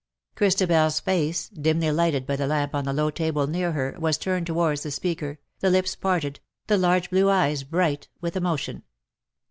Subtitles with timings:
[0.35, 4.47] ChristabeFs face, dimly lighted by the lamp on the low table near her, was turned
[4.47, 8.81] towards the speaker, the lips parted, the large blue eyes bright with emotion.